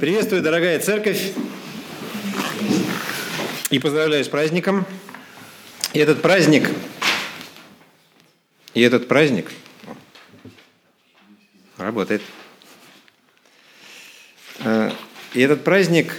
[0.00, 1.32] Приветствую, дорогая церковь,
[3.68, 4.86] и поздравляю с праздником.
[5.92, 6.70] И этот праздник,
[8.72, 9.52] и этот праздник
[11.76, 12.22] работает.
[14.60, 14.90] Э,
[15.34, 16.16] и этот праздник,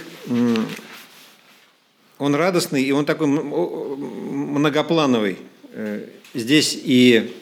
[2.18, 5.38] он радостный, и он такой многоплановый.
[5.72, 7.34] Э, здесь и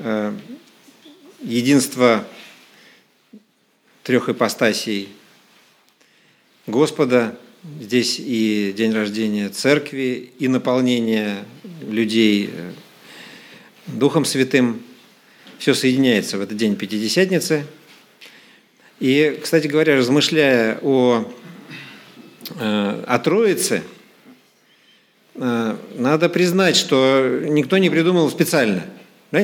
[0.00, 0.36] э,
[1.42, 2.26] единство
[4.02, 5.15] трех ипостасей
[6.66, 7.38] Господа,
[7.80, 11.44] здесь и день рождения церкви, и наполнение
[11.88, 12.72] людей э,
[13.86, 14.82] Духом Святым.
[15.58, 17.64] Все соединяется в этот день Пятидесятницы.
[18.98, 21.32] И, кстати говоря, размышляя о,
[22.58, 23.84] э, о Троице,
[25.36, 28.84] э, надо признать, что никто не придумал специально.
[29.30, 29.40] Да?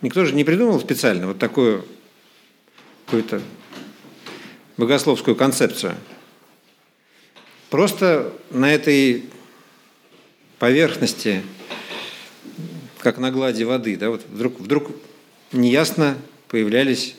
[0.00, 1.86] Никто же не придумал специально вот такую
[3.04, 3.40] какую-то
[4.76, 5.94] богословскую концепцию–
[7.72, 9.24] Просто на этой
[10.58, 11.42] поверхности,
[12.98, 14.90] как на глади воды, да, вот вдруг, вдруг
[15.52, 17.14] неясно появлялись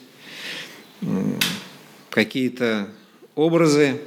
[2.11, 2.87] какие-то
[3.33, 3.99] образы,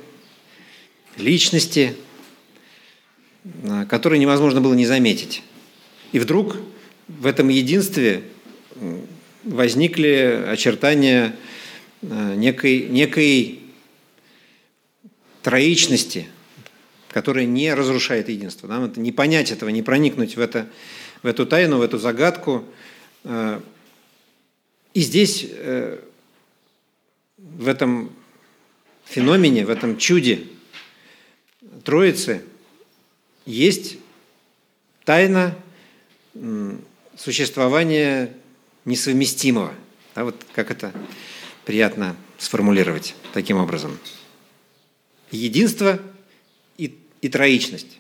[1.17, 1.97] личности,
[3.65, 5.43] а, которые невозможно было не заметить.
[6.13, 6.59] И вдруг
[7.09, 8.23] в этом единстве
[9.43, 11.35] возникли очертания
[12.03, 13.63] а, некой, некой
[15.43, 16.29] троичности–
[17.17, 18.67] которая не разрушает единство.
[18.67, 20.69] Нам это не понять этого, не проникнуть в, это,
[21.23, 22.63] в эту тайну, в эту загадку.
[23.25, 23.59] Э,
[24.93, 25.99] и здесь, э,
[27.39, 28.13] в этом
[29.07, 30.43] феномене, в этом чуде
[31.85, 32.43] Троицы
[33.47, 33.97] есть
[35.07, 35.57] тайна
[37.17, 38.35] существования
[38.85, 39.73] несовместимого.
[40.15, 40.93] Да, вот как это
[41.65, 43.99] приятно сформулировать таким образом.
[45.31, 45.99] Единство
[47.23, 47.99] и троичность,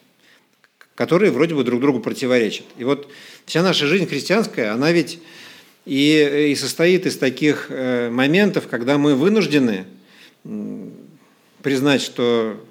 [0.94, 2.66] которые вроде бы друг другу противоречат.
[2.78, 3.10] И вот
[3.44, 5.18] вся наша жизнь христианская, она ведь
[5.84, 9.86] и, и состоит из таких э, моментов, когда мы вынуждены
[11.62, 12.62] признать, что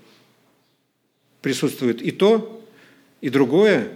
[1.42, 2.64] присутствует и то,
[3.22, 3.90] и другое,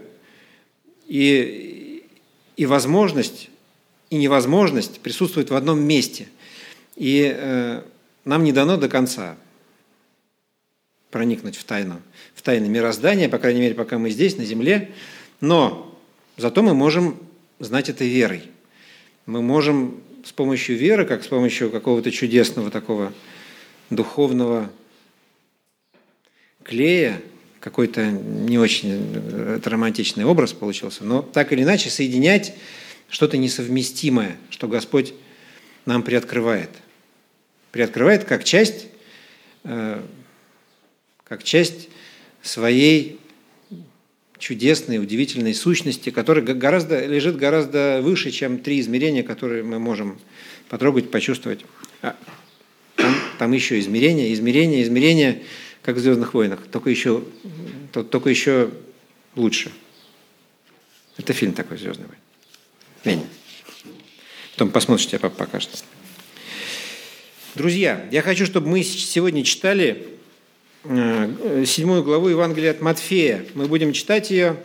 [1.07, 2.03] и,
[2.55, 3.49] и возможность,
[4.09, 6.27] и невозможность присутствует в одном месте.
[6.95, 7.81] И э,
[8.25, 9.37] нам не дано до конца
[11.11, 12.01] проникнуть в тайну,
[12.35, 14.91] в тайны мироздания, по крайней мере, пока мы здесь, на земле.
[15.41, 15.97] Но
[16.37, 17.17] зато мы можем
[17.59, 18.43] знать это верой.
[19.25, 23.13] Мы можем с помощью веры, как с помощью какого-то чудесного такого
[23.89, 24.69] духовного
[26.63, 27.21] клея,
[27.59, 29.13] какой-то не очень
[29.57, 32.53] это романтичный образ получился, но так или иначе соединять
[33.09, 35.13] что-то несовместимое, что Господь
[35.85, 36.69] нам приоткрывает.
[37.71, 38.87] Приоткрывает как часть
[39.63, 40.01] э,
[41.29, 41.89] как часть
[42.41, 43.19] своей
[44.39, 50.19] чудесной, удивительной сущности, которая гораздо, лежит гораздо выше, чем три измерения, которые мы можем
[50.69, 51.65] потрогать, почувствовать.
[52.01, 52.15] А
[52.95, 55.43] там, там еще измерения, измерения, измерения,
[55.83, 57.23] как в «Звездных войнах», только еще,
[57.91, 58.71] только еще
[59.35, 59.71] лучше.
[61.17, 62.21] Это фильм такой «Звездный войны».
[63.03, 63.27] Ленин.
[64.53, 65.83] Потом посмотришь, тебе папа покажет.
[67.55, 70.18] Друзья, я хочу, чтобы мы сегодня читали
[70.83, 73.45] седьмую главу Евангелия от Матфея.
[73.53, 74.55] Мы будем читать ее,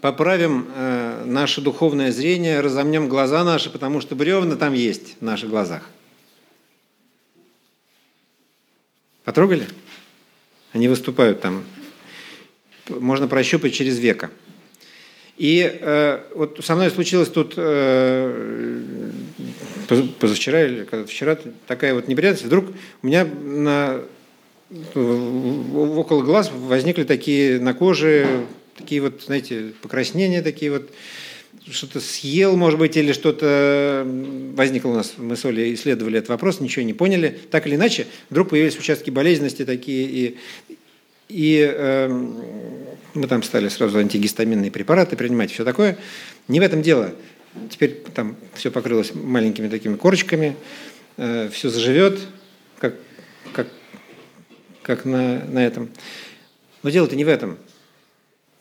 [0.00, 5.50] поправим э, наше духовное зрение, разомнем глаза наши, потому что бревна там есть в наших
[5.50, 5.88] глазах.
[9.24, 9.66] Потрогали?
[10.72, 11.64] Они выступают там.
[12.88, 14.30] Можно прощупать через века.
[15.36, 19.10] И э, вот со мной случилось тут э,
[20.18, 22.46] позавчера или вчера такая вот неприятность.
[22.46, 22.66] Вдруг
[23.02, 24.00] у меня на
[24.70, 28.46] около глаз возникли такие на коже,
[28.76, 30.90] такие вот, знаете, покраснения такие вот,
[31.70, 34.06] что-то съел, может быть, или что-то
[34.54, 37.38] возникло у нас, мы с Олей исследовали этот вопрос, ничего не поняли.
[37.50, 40.36] Так или иначе, вдруг появились участки болезненности такие, и,
[41.28, 42.08] и э,
[43.14, 45.98] мы там стали сразу антигистаминные препараты принимать, все такое.
[46.46, 47.12] Не в этом дело.
[47.70, 50.56] Теперь там все покрылось маленькими такими корочками,
[51.16, 52.20] э, все заживет,
[54.86, 55.90] как на, на этом.
[56.84, 57.58] Но дело-то не в этом.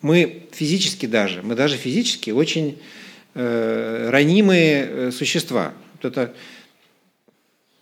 [0.01, 2.81] Мы физически даже, мы даже физически очень
[3.35, 5.73] э, ранимые э, существа.
[5.93, 6.33] Вот это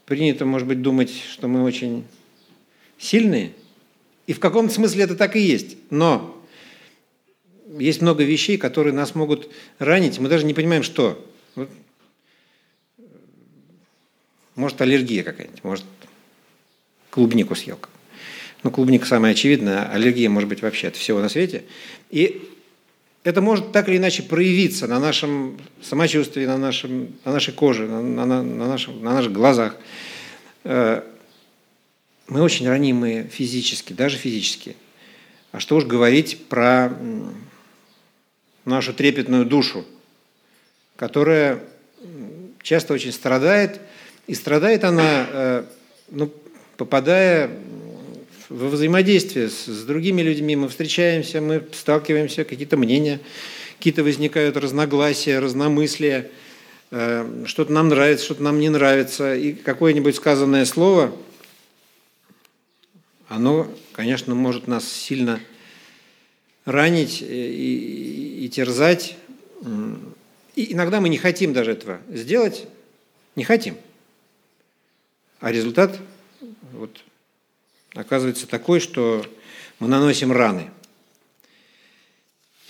[0.06, 2.04] принято, может быть, думать, что мы очень
[2.98, 3.54] сильные.
[4.28, 5.78] И в каком-то смысле это так и есть.
[5.90, 6.46] Но
[7.80, 9.50] есть много вещей, которые нас могут
[9.80, 10.20] ранить.
[10.20, 11.26] Мы даже не понимаем, что.
[11.56, 11.70] Вот,
[14.56, 15.86] может, аллергия какая-нибудь, может,
[17.10, 17.80] клубнику съел.
[18.64, 21.66] Ну, клубника самая очевидная, аллергия может быть вообще от всего на свете.
[22.10, 22.50] И
[23.26, 28.02] это может так или иначе проявиться на нашем самочувствии, на, нашем, на нашей коже, на,
[28.02, 29.76] на, на, нашем, на наших глазах.
[30.64, 31.04] Э,
[32.28, 34.78] мы очень ранимые физически, даже физически.
[35.52, 36.98] А что уж говорить про
[38.64, 39.86] нашу трепетную душу,
[40.96, 41.62] которая
[42.62, 43.82] часто очень страдает,
[44.28, 45.64] и страдает она, э,
[46.10, 46.32] ну,
[46.78, 47.52] попадая
[48.50, 53.20] во взаимодействие с, с другими людьми, мы встречаемся, мы сталкиваемся, какие-то мнения,
[53.78, 56.30] какие-то возникают разногласия, разномыслия,
[56.92, 61.16] э, что-то нам нравится, что-то нам не нравится, и какое-нибудь сказанное слово,
[63.28, 65.40] оно, конечно, может нас сильно
[66.66, 69.18] ранить и, и, и терзать.
[70.56, 72.68] И иногда мы не хотим даже этого сделать,
[73.36, 73.76] не хотим.
[75.40, 76.00] А результат
[76.74, 77.04] вот,
[77.94, 79.26] оказывается такой, что
[79.80, 80.70] мы наносим раны.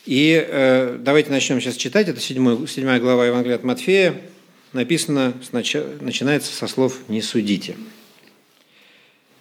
[0.06, 2.10] И э, давайте начнем сейчас читать.
[2.10, 4.20] Это 7, 7 глава Евангелия от Матфея.
[4.74, 5.34] Написано,
[6.02, 7.78] начинается со слов «не судите».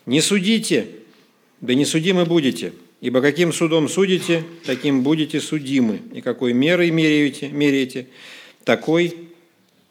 [0.05, 0.89] «Не судите,
[1.61, 7.49] да не судимы будете, ибо каким судом судите, таким будете судимы, и какой мерой меряете,
[7.49, 8.09] меряете
[8.65, 9.17] такой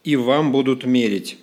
[0.03, 1.37] и вам будут мерить».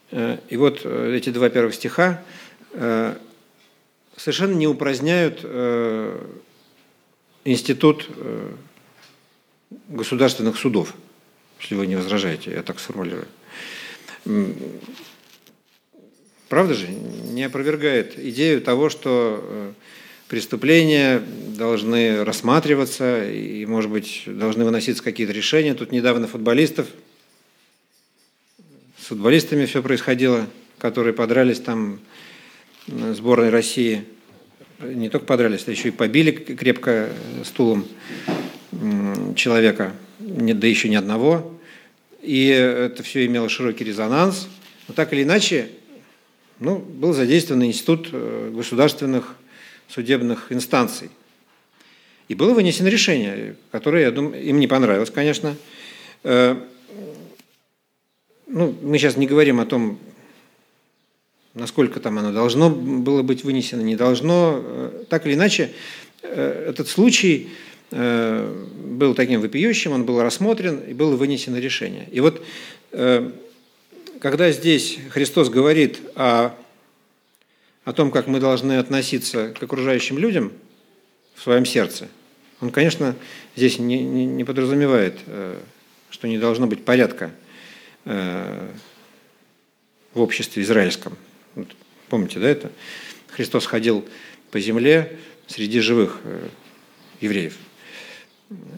[0.11, 2.21] и вот э, эти два первых стиха
[2.73, 3.15] э,
[4.17, 5.43] совершенно не упраздняют
[7.43, 8.07] институт
[9.87, 10.93] государственных судов,
[11.59, 13.25] если вы не возражаете, я так сформулирую.
[16.49, 16.87] Правда же?
[16.87, 19.73] Не опровергает идею того, что
[20.27, 21.23] преступления
[21.57, 25.73] должны рассматриваться и, может быть, должны выноситься какие-то решения.
[25.73, 26.87] Тут недавно футболистов
[29.11, 30.47] футболистами все происходило,
[30.77, 31.99] которые подрались там
[32.87, 34.05] сборной России.
[34.79, 37.09] Не только подрались, а еще и побили крепко
[37.43, 37.85] стулом
[39.35, 41.59] человека, да еще ни одного.
[42.21, 44.47] И это все имело широкий резонанс.
[44.87, 45.67] Но так или иначе,
[46.59, 49.35] ну, был задействован институт э, государственных
[49.89, 51.09] судебных инстанций.
[52.29, 55.57] И было вынесено решение, которое, я думаю, им не понравилось, конечно.
[58.53, 59.97] Ну, мы сейчас не говорим о том,
[61.53, 64.61] насколько там оно должно было быть вынесено, не должно.
[64.61, 65.71] Э, так или иначе,
[66.21, 67.49] э, этот случай
[67.91, 72.07] э, был таким вопиющим, он был рассмотрен и было вынесено решение.
[72.11, 72.41] И вот
[74.19, 76.51] когда здесь Христос говорит о,
[77.85, 80.51] о том, как мы должны относиться к окружающим людям
[81.35, 82.09] в своем сердце,
[82.59, 83.15] он, конечно,
[83.55, 85.19] здесь не, не, не подразумевает,
[86.09, 87.31] что не должно быть порядка
[88.05, 91.17] в обществе израильском.
[92.09, 92.71] Помните, да, это?
[93.29, 94.05] Христос ходил
[94.51, 95.17] по земле
[95.47, 96.47] среди живых э,
[97.21, 97.55] евреев,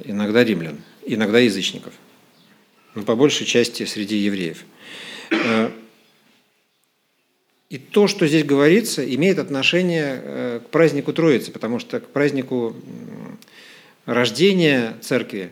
[0.03, 1.93] иногда римлян, иногда язычников,
[2.93, 4.63] но по большей части среди евреев.
[5.31, 5.71] Э,
[7.69, 12.75] и то, что здесь говорится, имеет отношение к празднику Троицы, потому что к празднику
[14.05, 15.51] рождения церкви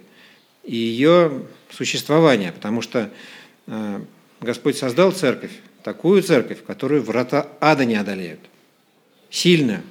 [0.63, 3.09] и ее существования, потому что Э,
[4.41, 5.51] Господь создал церковь,
[5.83, 8.39] такую церковь, которую врата ада не одолеют.
[9.29, 9.83] Сильную.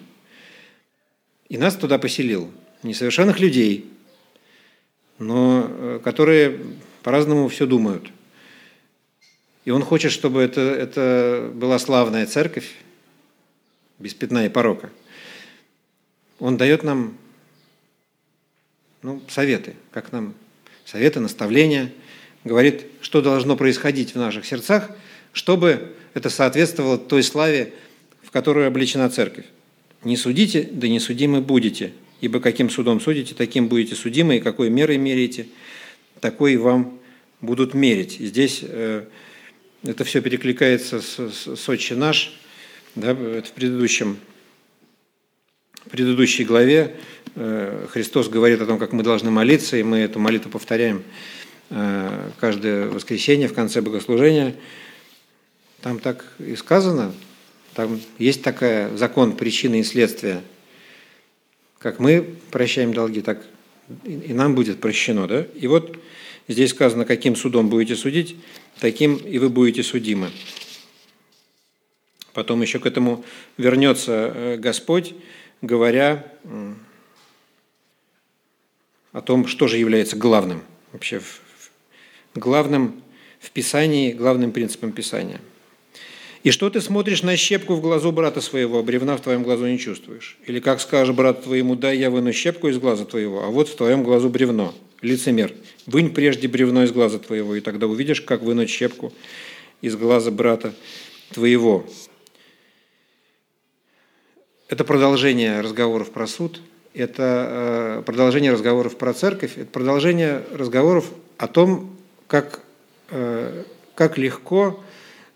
[1.48, 2.50] И нас туда поселил.
[2.82, 3.90] Несовершенных людей,
[5.18, 6.58] но э, которые
[7.02, 8.10] по-разному все думают.
[9.66, 12.74] И Он хочет, чтобы это, это была славная церковь,
[13.98, 14.90] без пятна и порока.
[16.38, 17.18] Он дает нам
[19.02, 20.34] ну, советы, как нам
[20.86, 21.92] советы, наставления–
[22.44, 24.90] говорит, что должно происходить в наших сердцах,
[25.32, 27.72] чтобы это соответствовало той славе,
[28.22, 29.44] в которую облечена церковь.
[30.04, 34.70] «Не судите, да не судимы будете, ибо каким судом судите, таким будете судимы, и какой
[34.70, 35.46] мерой меряете,
[36.20, 36.98] такой вам
[37.40, 38.16] будут мерить».
[38.18, 39.04] Здесь э,
[39.82, 42.34] это все перекликается с, с, с «Отче наш»,
[42.96, 44.16] да, в предыдущем
[45.86, 46.96] в предыдущей главе
[47.36, 51.02] э, Христос говорит о том, как мы должны молиться, и мы эту молитву повторяем
[51.70, 54.56] каждое воскресенье в конце богослужения.
[55.82, 57.14] Там так и сказано,
[57.74, 60.42] там есть такая закон причины и следствия.
[61.78, 63.46] Как мы прощаем долги, так
[64.04, 65.26] и нам будет прощено.
[65.26, 65.46] Да?
[65.54, 65.98] И вот
[66.48, 68.36] здесь сказано, каким судом будете судить,
[68.80, 70.30] таким и вы будете судимы.
[72.32, 73.24] Потом еще к этому
[73.56, 75.14] вернется э, Господь,
[75.62, 76.26] говоря
[79.12, 80.62] о том, что же является главным
[80.92, 81.20] вообще
[82.34, 83.02] главным
[83.38, 85.40] в Писании, главным принципом Писания.
[86.42, 89.66] И что ты смотришь на щепку в глазу брата своего, а бревна в твоем глазу
[89.66, 90.38] не чувствуешь?
[90.46, 93.76] Или как скажешь брат твоему, дай я выну щепку из глаза твоего, а вот в
[93.76, 94.74] твоем глазу бревно.
[95.02, 95.52] Лицемер,
[95.86, 99.12] вынь прежде бревно из глаза твоего, и тогда увидишь, как вынуть щепку
[99.82, 100.72] из глаза брата
[101.32, 101.86] твоего.
[104.68, 106.60] Это продолжение разговоров про суд,
[106.94, 111.96] это э, продолжение разговоров про церковь, это продолжение разговоров о том,
[112.30, 112.60] как,
[113.10, 114.80] э, как легко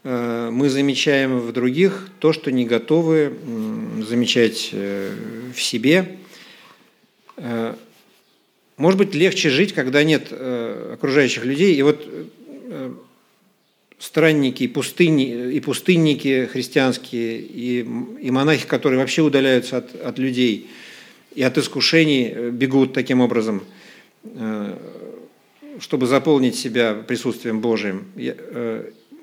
[0.05, 3.33] Э, мы замечаем в других то, что не готовы
[4.07, 5.13] замечать э,
[5.55, 6.19] в себе.
[8.77, 11.75] Может быть, легче жить, когда нет окружающих людей.
[11.75, 12.09] И вот
[13.99, 20.71] странники, и, пустыни, и пустынники христианские, и, и монахи, которые вообще удаляются от, от людей
[21.35, 23.65] и от искушений, бегут таким образом,
[25.79, 28.07] чтобы заполнить себя присутствием Божиим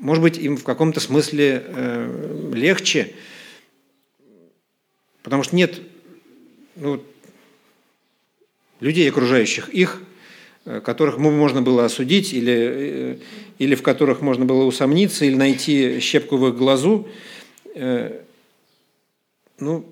[0.01, 3.13] может быть, им в каком-то смысле э, легче,
[5.21, 5.79] потому что нет
[6.75, 7.01] ну,
[8.79, 10.01] людей, окружающих их,
[10.65, 13.17] э, которых можно было осудить, или, э,
[13.59, 17.07] или в которых можно было усомниться, или найти щепку в их глазу.
[19.59, 19.85] Ну,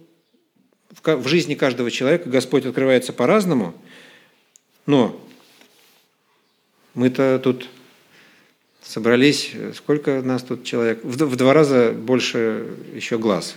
[1.03, 3.75] в жизни каждого человека Господь открывается по-разному,
[4.87, 5.21] но
[6.93, 7.69] мы-то тут
[8.81, 11.03] собрались, сколько нас тут человек?
[11.03, 13.55] В, в два раза больше еще глаз,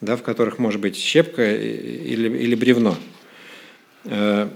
[0.00, 2.96] да, в которых может быть щепка или, или бревно.
[4.04, 4.48] Э,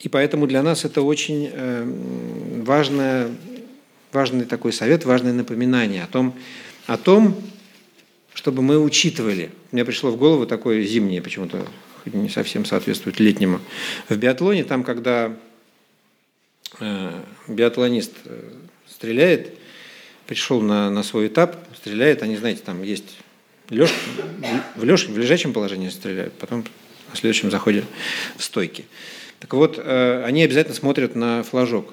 [0.00, 3.30] и поэтому для нас это очень э, важное,
[4.12, 6.34] важный такой совет, важное напоминание о том,
[6.86, 7.36] о том,
[8.34, 9.50] чтобы мы учитывали.
[9.72, 11.66] Мне пришло в голову такое зимнее, почему-то
[12.04, 13.60] не совсем соответствует летнему.
[14.08, 15.36] В биатлоне, там, когда
[17.48, 18.50] биатлонист э,
[18.88, 19.54] стреляет,
[20.26, 23.16] пришел на, на свой этап, стреляет, они, знаете, там есть
[23.70, 23.90] леж,
[24.76, 26.64] в, леж, в лежачем положении стреляют, потом
[27.10, 27.84] на следующем заходе
[28.36, 28.84] в стойки.
[29.40, 31.92] Так вот, э, они обязательно смотрят на флажок.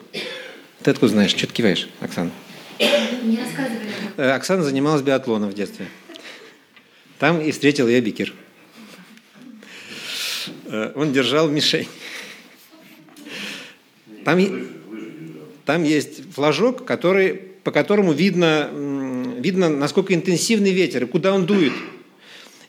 [0.83, 1.31] Ты откуда знаешь?
[1.31, 2.31] Что ты киваешь, Оксана?
[2.79, 4.31] Не рассказывали.
[4.31, 5.87] Оксана занималась биатлоном в детстве.
[7.17, 8.33] Там и встретил я Бикер.
[10.95, 11.87] Он держал мишень.
[14.25, 14.39] Там,
[15.65, 18.69] там есть флажок, который, по которому видно,
[19.39, 21.73] видно, насколько интенсивный ветер и куда он дует.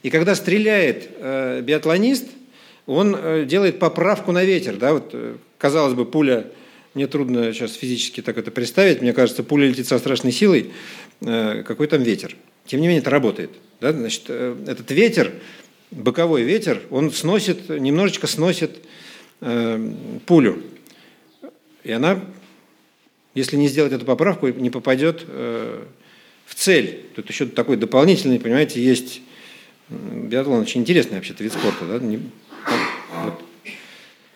[0.02, 2.26] И когда стреляет э, биатлонист,
[2.86, 4.76] он э, делает поправку на ветер.
[4.76, 4.92] Да?
[4.92, 6.46] Вот, э, казалось бы, пуля,
[6.94, 10.72] мне трудно сейчас физически так это представить, мне кажется, пуля летит со страшной силой,
[11.22, 12.36] э, какой там ветер.
[12.66, 13.50] Тем не менее, это работает.
[13.80, 13.92] Да?
[13.92, 15.32] Значит, э, этот ветер,
[15.90, 18.78] боковой ветер, он сносит, немножечко сносит
[19.40, 19.92] э,
[20.26, 20.62] пулю.
[21.86, 22.20] И она,
[23.34, 25.84] если не сделать эту поправку, не попадет э,
[26.44, 27.06] в цель.
[27.14, 29.22] Тут еще такой дополнительный, понимаете, есть
[29.88, 31.84] биатлон очень интересный вообще-то вид спорта.
[31.84, 32.00] Да?
[33.22, 33.40] Вот.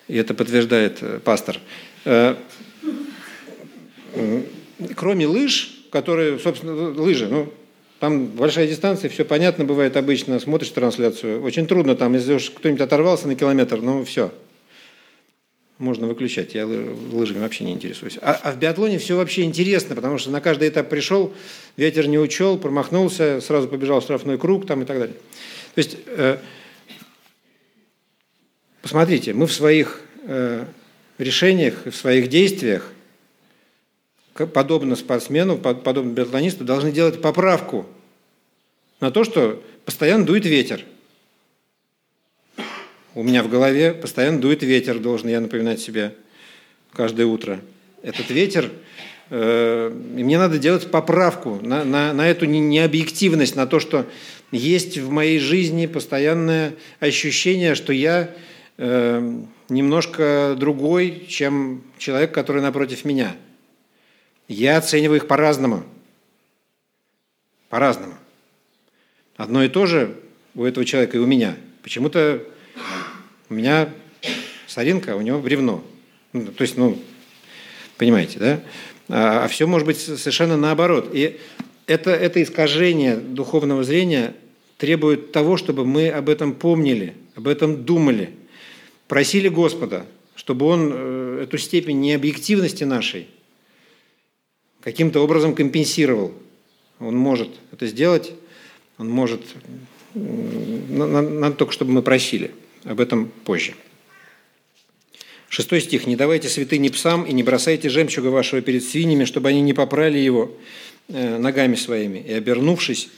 [0.07, 1.59] И это подтверждает э, пастор.
[2.04, 2.37] Э,
[4.95, 7.52] кроме лыж, которые, собственно, лыжи, ну,
[7.99, 11.42] там большая дистанция, все понятно бывает обычно, смотришь трансляцию.
[11.42, 14.30] Очень трудно там, если уж кто-нибудь оторвался на километр, ну все,
[15.81, 16.55] можно выключать.
[16.55, 18.19] Я лыжами вообще не интересуюсь.
[18.21, 21.33] А, а в биатлоне все вообще интересно, потому что на каждый этап пришел,
[21.77, 25.17] ветер не учел, промахнулся, сразу побежал в штрафной круг там и так далее.
[25.75, 26.39] То есть, э,
[28.83, 30.67] посмотрите, мы в своих э,
[31.19, 32.93] решениях, в своих действиях,
[34.35, 37.87] подобно спортсмену, подобно биатлонисту, должны делать поправку
[39.01, 40.85] на то, что постоянно дует ветер–
[43.14, 46.14] у меня в голове постоянно дует ветер, должен я напоминать себе
[46.93, 47.61] каждое утро.
[48.02, 48.71] Этот ветер,
[49.31, 54.07] э, и мне надо делать поправку на, на, на эту необъективность, на то, что
[54.52, 58.31] есть в моей жизни постоянное ощущение, что я
[58.79, 63.37] э, немножко другой, чем человек, который напротив меня.
[64.49, 65.85] Я оцениваю их по-разному.
[67.69, 68.14] По-разному.
[69.37, 70.17] Одно и то же
[70.55, 71.57] у этого человека и у меня.
[71.83, 72.43] Почему-то
[73.49, 73.93] у меня
[74.67, 75.85] соринка, у него бревно.
[76.33, 76.99] Ну, то есть, ну,
[77.97, 78.61] понимаете, да?
[79.09, 81.11] А, а все может быть совершенно наоборот.
[81.12, 81.39] И
[81.87, 84.35] это, это искажение духовного зрения
[84.79, 88.31] требует того, чтобы мы об этом помнили, об этом думали,
[89.09, 93.27] просили Господа, чтобы Он э, эту степень необъективности нашей
[94.81, 96.33] каким-то образом компенсировал.
[96.99, 98.33] Он может это сделать,
[98.99, 99.43] он может...
[100.14, 102.50] Надо только, чтобы мы просили.
[102.85, 103.75] Об этом позже.
[105.50, 106.07] Шестой стих.
[106.07, 110.19] «Не давайте святыни псам и не бросайте жемчуга вашего перед свиньями, чтобы они не попрали
[110.19, 110.57] его.
[111.09, 113.09] э, ногами своими, и, обернувшись,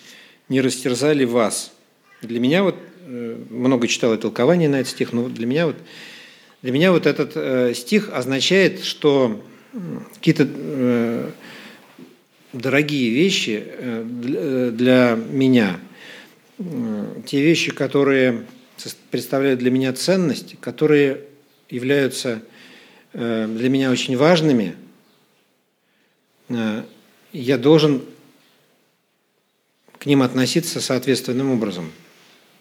[0.49, 1.73] не растерзали вас».
[2.23, 5.77] Для меня вот, э, много читал толкование на этот стих, но для меня вот,
[6.63, 9.45] для меня вот этот э, стих означает, что
[10.15, 10.49] какие-то
[12.55, 13.63] дорогие вещи
[14.73, 15.79] для меня,
[16.59, 18.47] те вещи, которые
[19.11, 21.21] представляют для меня ценность, которые
[21.69, 22.43] являются
[23.13, 24.77] для меня очень важными–
[26.53, 26.85] Э,
[27.33, 28.05] я должен
[29.99, 31.93] к ним относиться соответственным образом.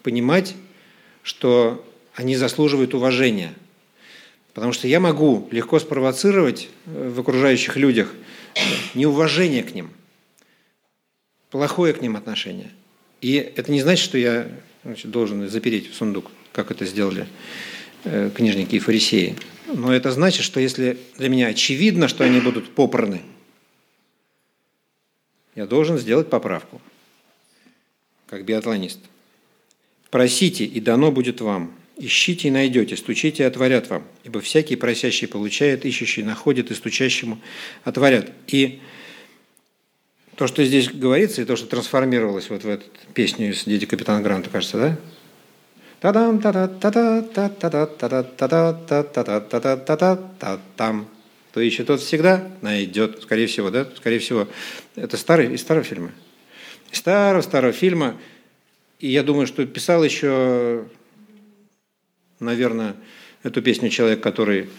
[0.02, 0.54] Понимать,
[1.22, 1.84] что
[2.14, 3.52] они заслуживают уважения.
[4.54, 8.12] Потому что я могу легко спровоцировать э, в окружающих людях
[8.94, 9.90] неуважение к ним,
[11.50, 12.70] плохое к ним отношение.
[13.22, 14.48] И это не значит, что я
[14.84, 17.26] значит, должен запереть в сундук, как это сделали
[18.04, 19.36] э, книжники и фарисеи.
[19.72, 23.22] Но это значит, что если для меня очевидно, что они будут попраны–
[25.54, 26.80] я должен сделать поправку,
[28.26, 29.00] как биатлонист.
[30.10, 31.74] Просите, и дано будет вам.
[31.98, 34.04] Ищите и найдете, стучите и отворят вам.
[34.24, 37.38] Ибо всякий просящий получает, ищущий находит, и стучащему
[37.84, 38.32] отворят.
[38.46, 38.80] И
[40.42, 42.84] то, что здесь говорится, и то, что трансформировалось вот в эту
[43.14, 44.96] песню из «Дети капитана Гранта», кажется, да?
[46.00, 51.08] Та-дам, та-та-та-та, та-та-та-та, та-та-та-та, та-та-та-та, та-там
[51.52, 54.48] то ищет тот всегда найдет, скорее всего, да, скорее всего.
[54.96, 56.10] Это старый, из старого фильма.
[56.90, 58.16] Из старого-старого фильма.
[58.98, 60.86] И я думаю, что писал еще,
[62.40, 62.96] наверное,
[63.44, 64.70] эту песню человек, который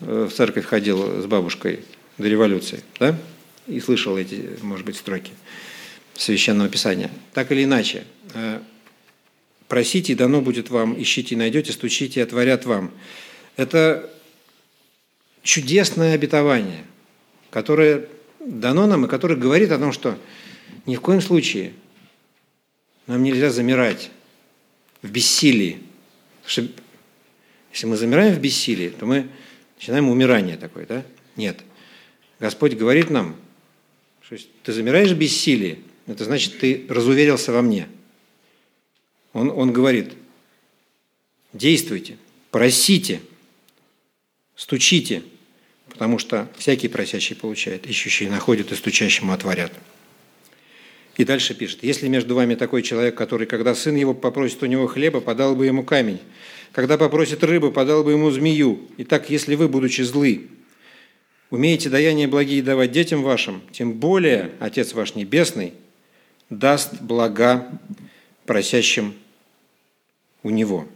[0.00, 1.84] э, в церковь ходил с бабушкой
[2.18, 3.16] до революции, да,
[3.66, 5.32] и слышал эти, может быть, строки
[6.14, 7.10] Священного Писания.
[7.32, 8.04] Так или иначе,
[8.34, 8.60] э,
[9.68, 12.92] просите, дано будет вам, ищите и найдете, стучите и отворят вам.
[13.56, 14.10] Это
[15.42, 16.84] чудесное обетование,
[17.50, 18.08] которое
[18.40, 20.18] дано нам и которое говорит о том, что
[20.86, 21.72] ни в коем случае
[23.06, 24.10] нам нельзя замирать
[25.02, 25.80] в бессилии.
[26.42, 26.82] Потому что
[27.72, 29.28] если мы замираем в бессилии, то мы
[29.76, 31.04] начинаем умирание такое, да?
[31.36, 31.60] Нет.
[32.40, 33.36] Господь говорит нам,
[34.24, 37.88] что ты замираешь в бессилии, это значит, ты разуверился во мне.
[39.32, 40.12] Он, он говорит,
[41.52, 42.16] действуйте,
[42.50, 43.20] просите,
[44.56, 45.22] стучите–
[45.94, 49.72] потому что всякий просящий получает, ищущий находит и стучащему отворят.
[51.16, 54.88] И дальше пишет, если между вами такой человек, который, когда сын его попросит у него
[54.88, 56.18] хлеба, подал бы ему камень,
[56.72, 58.80] когда попросит рыбы, подал бы ему змею.
[58.98, 60.48] Итак, если вы, будучи злы,
[61.54, 65.72] умеете даяние благие давать детям вашим, тем более Отец ваш Небесный
[66.50, 67.66] даст блага
[68.44, 69.14] просящим
[70.42, 70.86] у Него.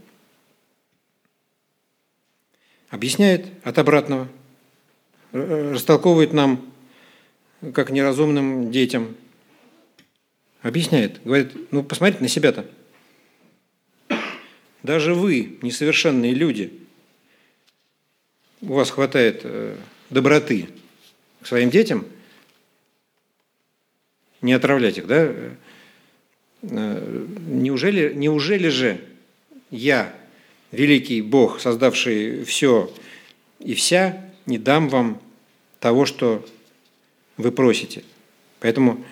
[2.90, 4.29] Объясняет от обратного–
[5.33, 6.73] растолковывает нам,
[7.75, 9.16] как неразумным детям.
[10.62, 12.66] Объясняет, говорит, ну посмотрите на себя-то.
[14.83, 16.73] Даже вы, несовершенные люди,
[18.61, 19.77] у вас хватает э,
[20.11, 20.68] доброты
[21.42, 22.07] к своим детям,
[24.40, 25.33] не отравлять их, да?
[26.62, 29.01] Э, неужели, неужели же
[29.71, 30.14] я,
[30.73, 32.92] великий Бог, создавший все
[33.59, 35.21] и вся, не дам вам
[35.81, 36.47] того, что
[37.37, 38.05] вы просите.
[38.61, 39.05] Поэтому,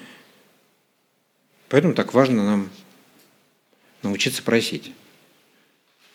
[1.69, 2.71] поэтому так важно нам
[4.03, 4.93] научиться просить.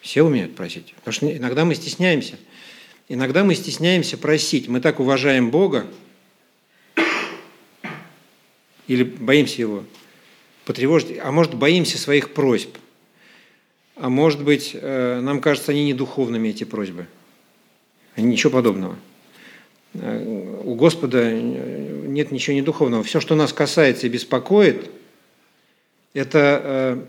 [0.02, 0.94] Все умеют просить.
[0.96, 2.38] Потому что иногда мы стесняемся.
[3.10, 4.68] Иногда мы стесняемся просить.
[4.68, 5.86] Мы так уважаем Бога
[8.88, 9.84] или боимся Его
[10.66, 12.78] потревожить, а может, боимся своих просьб.
[13.96, 17.08] А может быть, э, нам кажется, они не духовными, эти просьбы.
[18.16, 18.98] Ничего подобного–
[19.94, 23.04] Э, у Господа нет ничего не духовного.
[23.04, 24.90] Все, что нас касается и беспокоит,
[26.14, 27.02] это э,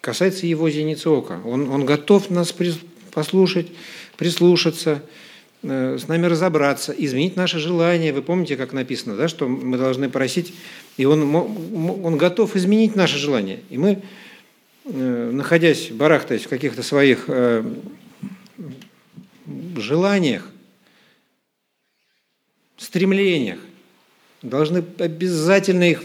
[0.00, 1.40] касается Его зеницы ока.
[1.44, 2.54] Он, он готов нас
[3.12, 3.68] послушать,
[4.16, 5.02] прислушаться,
[5.62, 8.12] э, с нами разобраться, изменить наши желания.
[8.12, 10.54] Вы помните, как написано, да, что мы должны просить,
[10.96, 13.60] и он, он готов изменить наши желания.
[13.70, 14.02] И мы,
[14.84, 17.28] находясь, барахтаясь в каких-то своих
[19.76, 20.48] желаниях,
[22.76, 23.58] стремлениях.
[24.42, 26.02] Должны обязательно их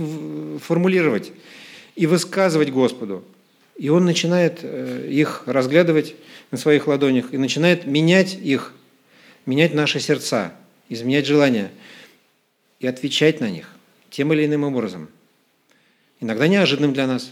[0.61, 1.31] формулировать
[1.95, 3.23] и высказывать Господу.
[3.79, 6.15] И Он начинает э, их разглядывать
[6.51, 8.73] на своих ладонях и начинает менять их,
[9.45, 10.53] менять наши сердца,
[10.89, 11.71] изменять желания
[12.81, 13.69] и отвечать на них
[14.09, 15.07] тем или иным образом.
[16.19, 17.31] Иногда неожиданным для нас.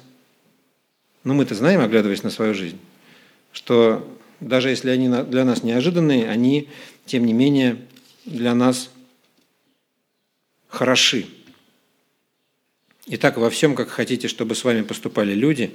[1.25, 2.79] Но мы-то знаем, оглядываясь на свою жизнь,
[3.51, 4.07] что
[4.39, 6.69] даже если они для нас неожиданные, они,
[7.05, 7.85] тем не менее,
[8.23, 8.89] для нас
[10.69, 11.25] хороши.
[13.07, 15.73] Итак, во всем, как хотите, чтобы с вами поступали люди,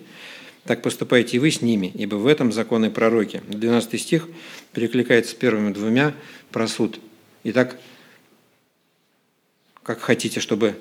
[0.64, 3.42] так поступайте и вы с ними, ибо в этом законы пророки.
[3.48, 4.29] 12 стих
[4.72, 6.14] перекликается с первыми двумя
[6.51, 7.01] про суд.
[7.44, 7.79] Итак,
[9.83, 10.77] как хотите, чтобы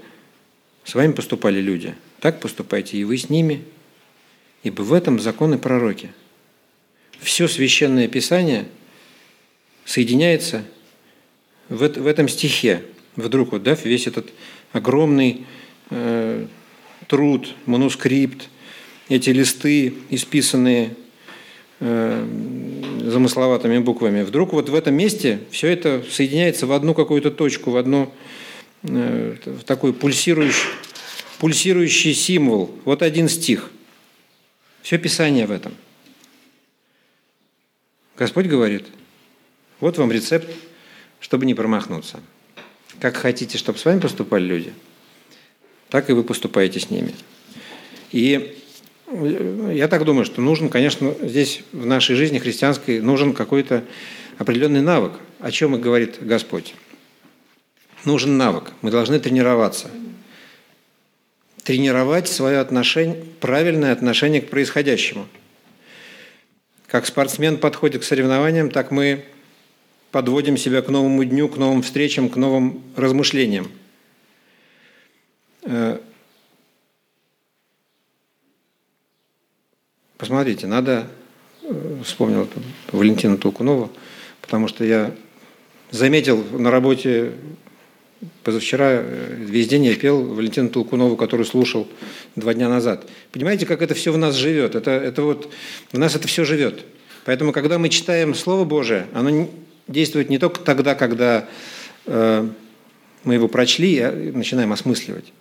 [0.83, 3.63] с вами поступали люди, так поступайте и вы с ними,
[4.63, 6.11] ибо в этом законы пророки.
[7.19, 8.67] Все священное писание
[9.85, 10.63] соединяется
[11.69, 12.83] в, этом стихе.
[13.15, 14.31] Вдруг вот, да, весь этот
[14.71, 15.45] огромный
[15.89, 16.45] э,
[17.07, 18.49] труд, манускрипт,
[19.15, 20.95] эти листы, исписанные
[21.79, 22.27] э,
[23.03, 24.23] замысловатыми буквами.
[24.23, 28.13] Вдруг вот в этом месте все это соединяется в одну какую-то точку, в одну
[28.83, 30.69] э, в такой пульсирующий,
[31.39, 32.73] пульсирующий символ.
[32.85, 33.69] Вот один стих.
[34.81, 35.73] Все Писание в этом.
[38.17, 38.85] Господь говорит,
[39.79, 40.49] вот вам рецепт,
[41.19, 42.19] чтобы не промахнуться.
[42.99, 44.73] Как хотите, чтобы с вами поступали люди–
[45.91, 47.13] так и вы поступаете с ними.
[48.13, 48.57] И
[49.11, 53.83] я так думаю, что нужен, конечно, здесь в нашей жизни христианской нужен какой-то
[54.37, 55.13] определенный навык.
[55.39, 56.75] О чем и говорит Господь.
[58.05, 58.71] Нужен навык.
[58.81, 59.89] Мы должны тренироваться.
[61.63, 65.27] Тренировать свое отношение, правильное отношение к происходящему.
[66.87, 69.25] Как спортсмен подходит к соревнованиям, так мы
[70.11, 73.71] подводим себя к новому дню, к новым встречам, к новым размышлениям–
[80.21, 81.07] посмотрите, надо,
[81.63, 82.47] э, вспомнил
[82.91, 83.89] Валентина Толкунова,
[84.39, 85.15] потому что я
[85.89, 87.31] заметил на работе
[88.43, 91.87] позавчера, э, весь день я пел Валентину Толкунову, который слушал
[92.35, 93.07] два дня назад.
[93.31, 94.75] Понимаете, как это все в нас живет?
[94.75, 95.51] Это, это вот,
[95.91, 96.85] в нас это все живет.
[97.25, 99.49] Поэтому, когда мы читаем Слово Божие, оно
[99.87, 101.47] действует не только тогда, когда
[102.05, 102.47] э,
[103.23, 105.33] мы его прочли и начинаем осмысливать.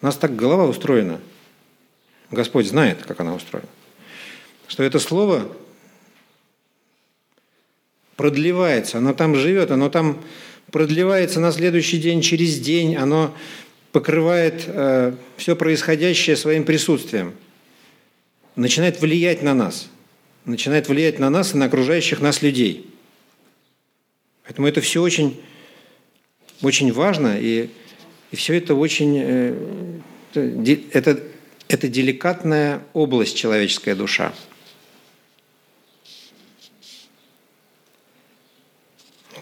[0.00, 1.20] У нас так голова устроена.
[2.32, 3.68] Господь знает, как она устроена.
[4.66, 5.54] Что это слово
[8.16, 10.22] продлевается, оно там живет, оно там
[10.70, 13.34] продлевается на следующий день, через день, оно
[13.92, 17.34] покрывает э, все происходящее своим присутствием,
[18.56, 19.88] начинает влиять на нас,
[20.44, 22.88] начинает влиять на нас и на окружающих нас людей.
[24.44, 25.40] Поэтому это все очень,
[26.62, 27.70] очень важно, и
[28.32, 29.18] и все это очень...
[29.18, 30.00] Э,
[30.34, 31.22] это, это
[31.76, 34.32] деликатная область человеческая душа.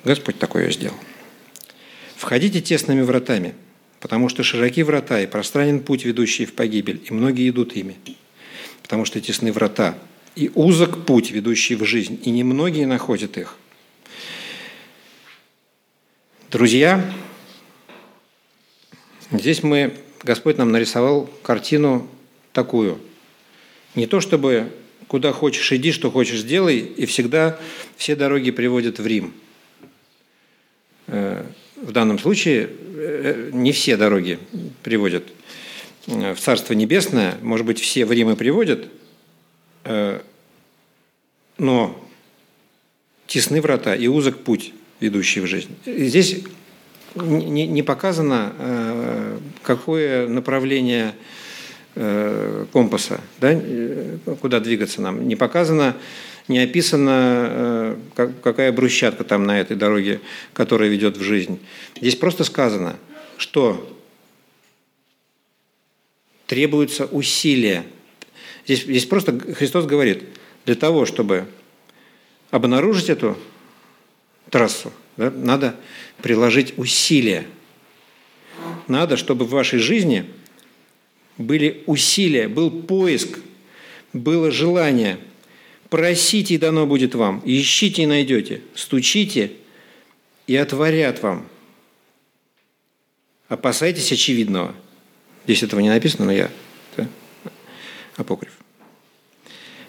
[0.05, 0.97] Господь такое сделал.
[2.17, 3.55] Входите тесными вратами,
[4.01, 7.97] потому что широки врата и пространен путь, ведущий в погибель, и многие идут ими.
[8.83, 9.99] Потому что тесны врата,
[10.37, 13.57] и узок путь, ведущий в жизнь, и немногие находят их.
[16.51, 17.05] Друзья,
[19.33, 22.09] Здесь мы, Господь нам нарисовал картину
[22.53, 22.99] такую.
[23.95, 24.73] Не то чтобы
[25.11, 27.59] куда хочешь иди, что хочешь делай, и всегда
[27.97, 29.35] все дороги приводят в Рим.
[31.09, 34.39] Э, в данном случае э, не все дороги
[34.85, 35.25] приводят
[36.07, 38.87] э, в Царство Небесное, может быть, все в Рим и приводят,
[41.59, 42.09] но
[43.27, 45.75] тесны врата и узок путь, ведущий в жизнь.
[45.87, 46.43] Здесь
[47.17, 51.15] не, показано, какое направление
[51.95, 55.27] компаса, да, э, куда двигаться нам.
[55.27, 55.97] Не показано,
[56.49, 60.21] не описано, какая брусчатка там на этой дороге,
[60.53, 61.61] которая ведет в жизнь.
[62.01, 62.97] Здесь просто сказано,
[63.37, 63.97] что
[66.47, 67.85] требуются усилия.
[68.65, 70.25] Здесь, здесь просто Христос говорит,
[70.67, 71.47] для того, чтобы
[72.51, 73.37] обнаружить эту
[74.51, 75.77] трассу, да, надо
[76.23, 77.47] приложить усилия.
[78.89, 80.27] Надо, чтобы в вашей жизни
[81.39, 83.39] были усилия, был поиск,
[84.13, 85.19] было желание.
[85.89, 87.43] Просите, и дано будет вам.
[87.45, 88.63] Ищите, и найдете.
[88.75, 89.53] Стучите,
[90.47, 91.47] и отворят вам.
[93.49, 94.75] Опасайтесь очевидного.
[95.45, 96.51] Здесь этого не написано, но я
[96.97, 97.09] да?
[98.17, 98.60] апокриф.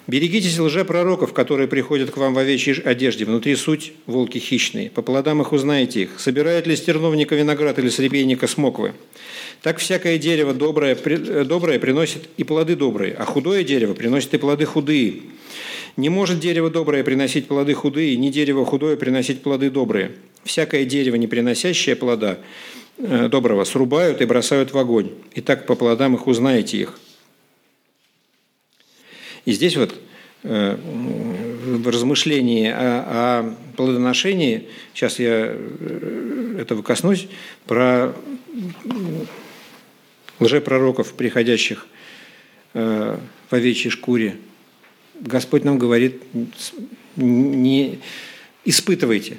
[0.07, 3.25] Берегитесь лжепророков, которые приходят к вам в овечьей одежде.
[3.25, 4.89] Внутри суть– волки хищные.
[4.89, 6.19] По плодам их узнаете их.
[6.19, 8.93] Собирает ли стерновника виноград или сребейника смоквы?
[9.61, 14.37] Так всякое дерево доброе, э, доброе приносит и плоды добрые, а худое дерево приносит и
[14.37, 15.21] плоды худые.
[15.97, 20.13] Не может дерево доброе приносить плоды худые, ни дерево худое приносить плоды добрые.
[20.43, 22.39] Всякое дерево, не приносящее плода
[22.97, 25.11] э, доброго, срубают и бросают в огонь.
[25.35, 26.99] И так по плодам их узнаете их.
[29.45, 29.93] И здесь вот
[30.43, 32.75] э, в размышлении о,
[33.39, 37.27] о плодоношении, сейчас я э, этого коснусь,
[37.65, 38.13] про
[40.39, 41.87] лжепророков, приходящих
[42.73, 43.17] э,
[43.49, 44.37] в овечьей шкуре.
[45.19, 46.21] Господь нам говорит,
[47.15, 47.99] не
[48.65, 49.37] испытывайте.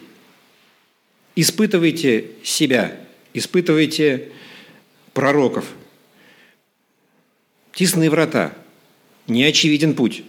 [1.35, 2.97] Испытывайте себя,
[3.35, 4.31] испытывайте
[5.13, 5.67] пророков.
[7.73, 8.53] Тисные врата,
[9.27, 10.25] неочевиден путь.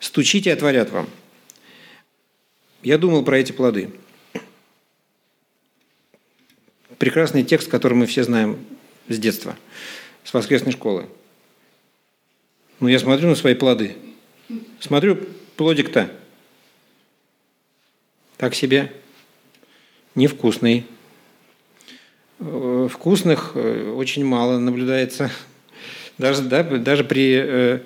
[0.00, 1.08] Стучите, отворят вам.
[2.82, 3.90] Я думал про эти плоды.
[6.98, 8.58] Прекрасный текст, который мы все знаем
[9.08, 9.56] с детства,
[10.22, 11.08] с воскресной школы.
[12.80, 13.96] Но я смотрю на свои плоды.
[14.80, 15.18] Смотрю,
[15.56, 16.10] плодик-то
[18.36, 18.92] так себе,
[20.14, 20.84] невкусный.
[22.40, 25.30] Э, вкусных э, очень мало наблюдается.
[26.18, 27.80] Даже, да, даже при, э,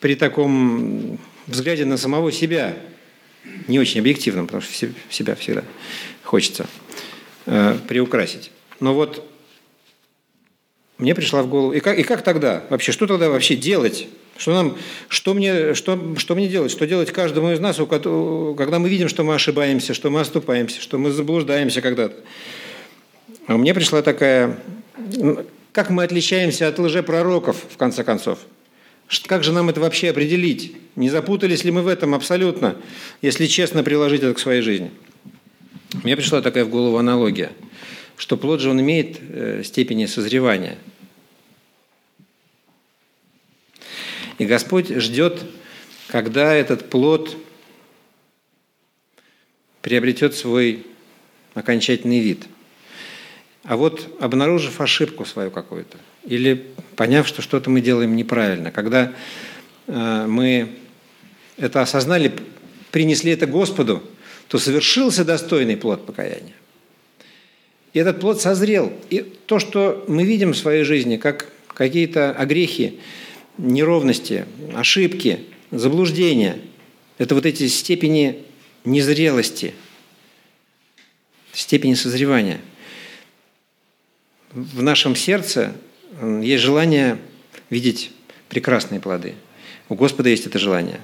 [0.00, 2.76] при таком взгляде на самого себя,
[3.68, 5.64] не очень объективном, потому что себя всегда
[6.22, 6.66] хочется
[7.88, 8.52] приукрасить.
[8.80, 9.26] Но вот
[11.00, 12.62] мне пришла в голову, и как, и как тогда?
[12.68, 14.06] Вообще, что тогда вообще делать?
[14.36, 14.76] Что, нам,
[15.08, 16.70] что, мне, что, что мне делать?
[16.70, 20.98] Что делать каждому из нас, когда мы видим, что мы ошибаемся, что мы оступаемся, что
[20.98, 22.16] мы заблуждаемся когда-то?
[23.46, 24.58] А мне пришла такая...
[25.72, 28.38] Как мы отличаемся от лжепророков, в конце концов?
[29.26, 30.76] Как же нам это вообще определить?
[30.96, 32.76] Не запутались ли мы в этом абсолютно,
[33.22, 34.90] если честно приложить это к своей жизни?
[36.04, 37.52] Мне пришла такая в голову аналогия,
[38.16, 40.78] что плод же он имеет э, степени созревания–
[44.40, 45.42] И Господь ждет,
[46.08, 47.36] когда этот плод
[49.82, 50.86] приобретет свой
[51.52, 52.46] окончательный вид.
[53.64, 59.12] А вот обнаружив ошибку свою какую-то, или поняв, что что-то мы делаем неправильно, когда
[59.86, 60.70] э, мы
[61.56, 62.32] это осознали,
[62.90, 64.02] принесли это Господу,
[64.48, 66.54] то совершился достойный плод покаяния.
[67.92, 68.92] И этот плод созрел.
[69.10, 72.98] И то, что мы видим в своей жизни, как какие-то огрехи,
[73.58, 76.58] неровности, ошибки, заблуждения.
[77.18, 78.42] Это вот эти степени
[78.84, 79.74] незрелости,
[81.52, 82.60] степени созревания.
[84.52, 85.74] В нашем сердце
[86.22, 87.18] есть желание
[87.70, 88.10] видеть
[88.48, 89.34] прекрасные плоды.
[89.88, 91.00] У Господа есть это желание.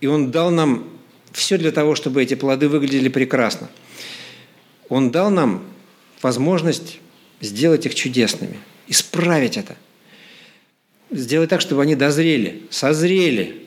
[0.00, 0.88] И Он дал нам
[1.32, 3.68] все для того, чтобы эти плоды выглядели прекрасно.
[4.88, 5.64] Он дал нам
[6.22, 6.98] возможность
[7.40, 9.76] сделать их чудесными, исправить это–
[11.10, 13.66] сделать так, чтобы они дозрели, созрели.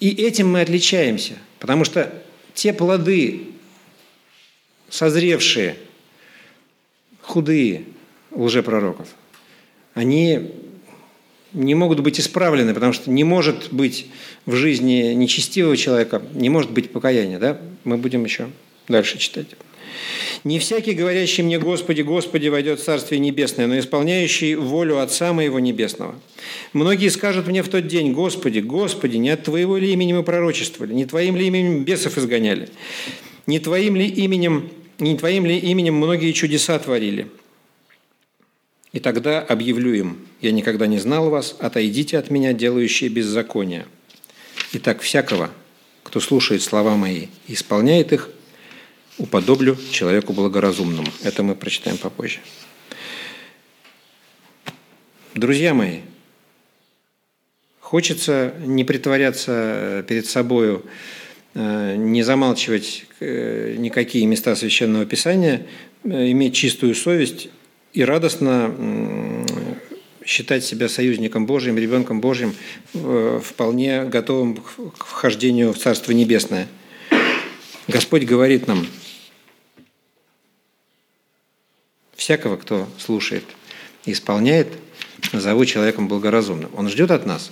[0.00, 2.12] И этим мы отличаемся, потому что
[2.54, 3.46] те плоды,
[4.88, 5.76] созревшие,
[7.20, 7.84] худые
[8.34, 9.08] лжепророков,
[9.94, 10.50] они
[11.52, 14.06] не могут быть исправлены, потому что не может быть
[14.46, 17.38] в жизни нечестивого человека, не может быть покаяния.
[17.38, 17.60] Да?
[17.84, 18.48] Мы будем еще
[18.88, 19.48] дальше читать.
[20.44, 25.60] Не всякий, говорящий мне «Господи, Господи, войдет в Царствие Небесное, но исполняющий волю Отца Моего
[25.60, 26.14] Небесного.
[26.72, 30.94] Многие скажут мне в тот день «Господи, Господи, не от Твоего ли имени мы пророчествовали,
[30.94, 32.70] не Твоим ли именем бесов изгоняли,
[33.46, 37.28] не Твоим ли именем, не Твоим ли именем многие чудеса творили?»
[38.92, 43.86] И тогда объявлю им, «Я никогда не знал вас, отойдите от меня, делающие беззаконие».
[44.74, 45.50] Итак, всякого,
[46.02, 48.28] кто слушает слова мои и исполняет их–
[49.18, 51.08] уподоблю человеку благоразумному.
[51.22, 52.40] Это мы прочитаем попозже.
[55.34, 56.00] Друзья мои,
[57.80, 60.84] хочется не притворяться э, перед собою,
[61.54, 65.66] э, не замалчивать э, никакие места Священного Писания,
[66.04, 67.48] иметь чистую совесть
[67.92, 69.46] и радостно
[70.24, 72.54] считать себя союзником Божьим, ребенком Божьим,
[72.92, 76.68] вполне готовым к вхождению в Царство Небесное.
[77.88, 78.86] Господь говорит нам–
[82.22, 83.44] всякого, кто слушает
[84.04, 84.68] и исполняет,
[85.32, 86.70] назову человеком благоразумным.
[86.76, 87.50] Он ждет от нас,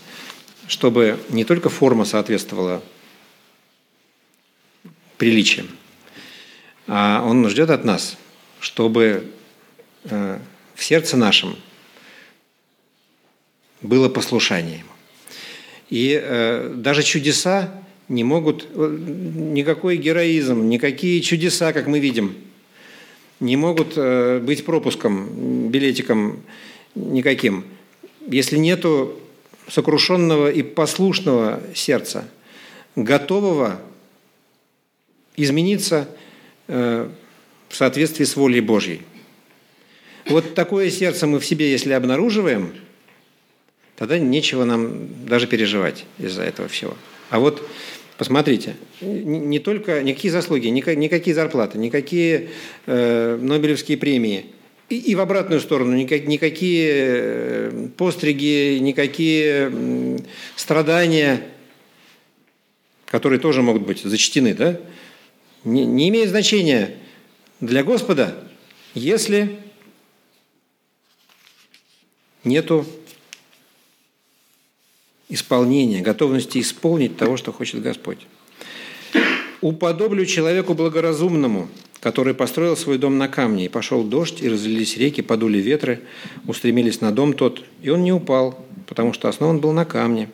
[0.68, 2.80] чтобы не только форма соответствовала
[5.18, 5.68] приличиям,
[6.86, 8.16] а он ждет от нас,
[8.60, 9.39] чтобы э,
[10.04, 11.56] в сердце нашем
[13.82, 14.90] было послушание ему.
[15.88, 17.72] И э, даже чудеса
[18.08, 22.34] не могут, э, никакой героизм, никакие чудеса, как мы видим–
[23.40, 26.42] не могут э, быть пропуском, билетиком
[26.94, 27.64] никаким.
[28.28, 29.18] Если нету
[29.66, 32.28] сокрушенного и послушного сердца,
[32.96, 33.80] готового
[35.36, 36.08] измениться
[36.68, 37.08] э,
[37.68, 39.02] в соответствии с волей Божьей.
[40.30, 42.74] Вот такое сердце мы в себе, если обнаруживаем,
[43.96, 46.96] тогда нечего нам даже переживать из-за этого всего.
[47.30, 47.68] А вот
[48.20, 52.50] Посмотрите, не только никакие заслуги, никакие зарплаты, никакие
[52.84, 54.44] э, Нобелевские премии
[54.90, 60.18] И, и в обратную сторону никак, никакие э, постриги, никакие
[60.54, 61.46] страдания,
[63.06, 64.78] которые тоже могут быть зачтены, да,
[65.64, 66.96] не, не имеют значения
[67.62, 68.36] для Господа,
[68.92, 69.56] если
[72.44, 72.86] нету
[75.28, 78.18] исполнения, готовности исполнить того, что хочет Господь.
[79.60, 81.68] «Уподоблю человеку благоразумному,
[82.00, 86.00] который построил свой дом на камне, и пошел дождь, и разлились реки, подули ветры,
[86.46, 90.30] устремились на дом тот, и он не упал, потому что основан был на камне.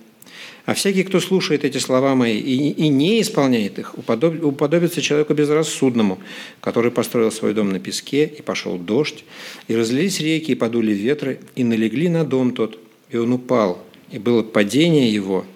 [0.67, 5.33] А всякий, кто слушает эти слова мои и, и не исполняет их, уподоб, уподобится человеку
[5.33, 6.19] безрассудному,
[6.61, 9.25] который построил свой дом на песке, и пошел дождь,
[9.69, 14.19] и разлились реки, и подули ветры, и налегли на дом тот, и он упал, и
[14.19, 15.47] было падение его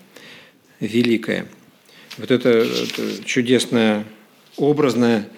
[0.78, 1.48] великое.
[2.16, 4.04] Вот это, это чудесное,
[4.56, 5.28] образное,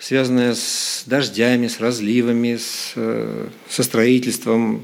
[0.00, 4.82] связанное с дождями, с разливами, с, э, со строительством.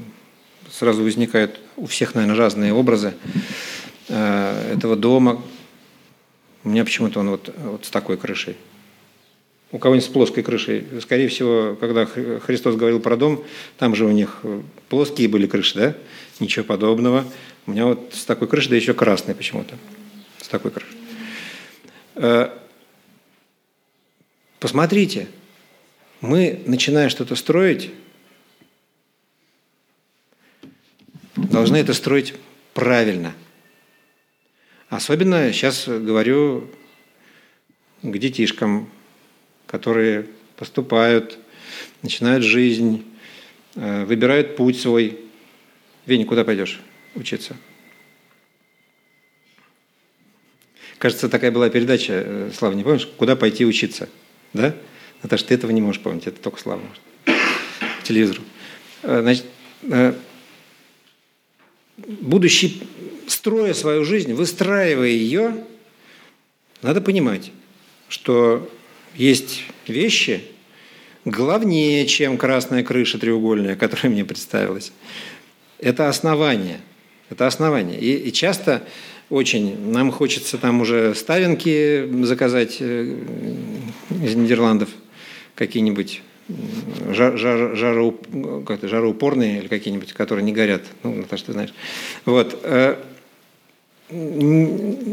[0.71, 3.13] Сразу возникают у всех, наверное, разные образы
[4.07, 5.41] этого дома.
[6.63, 8.55] У меня почему-то он вот, вот с такой крышей.
[9.71, 10.85] У кого-нибудь с плоской крышей.
[11.01, 13.43] Скорее всего, когда Христос говорил про дом,
[13.77, 14.41] там же у них
[14.89, 15.95] плоские были крыши, да?
[16.39, 17.25] Ничего подобного.
[17.67, 19.75] У меня вот с такой крышей, да еще красный почему-то.
[20.41, 20.97] С такой крышей.
[22.15, 22.49] Э,
[24.59, 25.27] посмотрите,
[26.21, 27.91] мы, начиная что-то строить,
[31.35, 32.33] должны это строить
[32.73, 33.33] правильно.
[34.89, 36.69] Особенно сейчас говорю
[38.03, 38.89] к детишкам,
[39.65, 41.39] которые поступают,
[42.03, 43.03] начинают жизнь,
[43.75, 45.19] э, выбирают путь свой.
[46.05, 46.79] Веня, куда пойдешь
[47.15, 47.57] учиться?
[50.99, 54.07] Кажется, такая была передача, э, Слава, не помнишь, куда пойти учиться?
[54.53, 54.75] Да?
[55.23, 57.41] Наташа, ты этого не можешь помнить, это только Слава может.
[58.03, 58.43] Телевизору.
[59.01, 59.45] Э, значит,
[61.97, 62.83] будущий,
[63.27, 65.55] строя свою жизнь, выстраивая ее,
[66.81, 67.51] надо понимать,
[68.09, 68.69] что
[69.15, 70.43] есть вещи
[71.25, 74.91] главнее, чем красная крыша треугольная, которая мне представилась.
[75.79, 76.79] Это основание.
[77.29, 77.99] Это основание.
[77.99, 78.83] И, и часто
[79.29, 83.17] очень нам хочется там уже ставинки заказать э,
[84.23, 84.89] из Нидерландов,
[85.55, 86.21] какие-нибудь
[87.09, 88.13] жар, жар,
[88.67, 90.83] как жароупорные или какие-нибудь, которые не горят.
[91.03, 91.73] Ну, Наташа, ты знаешь.
[92.25, 92.59] Вот.
[94.09, 94.15] Э,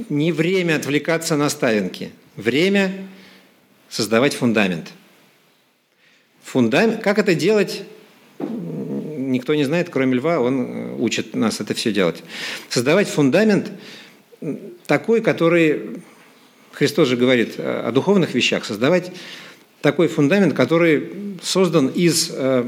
[0.08, 2.10] не время отвлекаться на ставинки.
[2.36, 3.08] Время
[3.88, 4.90] создавать фундамент.
[6.44, 7.84] Фундамент, как это делать,
[8.38, 12.22] никто не знает, кроме Льва, он э, учит нас это все делать.
[12.68, 13.70] Создавать фундамент
[14.86, 16.02] такой, который,
[16.72, 19.10] Христос же говорит о духовных вещах, создавать
[19.80, 22.64] такой фундамент, который создан из э,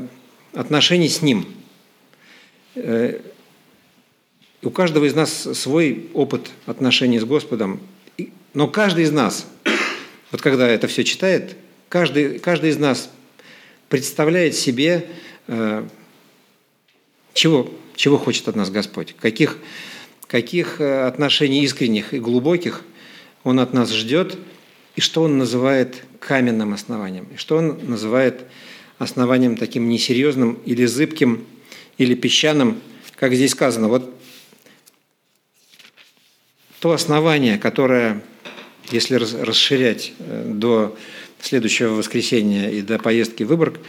[0.55, 1.47] отношений с Ним.
[4.65, 7.81] У каждого из нас свой опыт отношений с Господом,
[8.55, 9.47] но каждый из нас
[10.35, 11.55] вот когда это все читает,
[11.89, 13.09] каждый, каждый из нас
[13.89, 15.07] представляет себе,
[15.47, 15.87] э,
[17.35, 19.59] чего, чего хочет от нас Господь, каких,
[20.27, 22.83] каких э, отношений искренних и глубоких
[23.45, 24.37] Он от нас ждет,
[24.97, 28.41] и что Он называет каменным основанием, и что Он называет
[28.99, 31.45] основанием таким несерьезным или зыбким,
[31.97, 32.81] или песчаным,
[33.15, 33.87] как здесь сказано.
[33.87, 34.13] Вот
[36.85, 38.23] то основание, которое
[38.91, 40.95] если расширять э, до
[41.41, 43.81] следующего воскресенья и до поездки в Выборг,